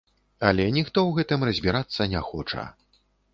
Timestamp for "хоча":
2.31-2.65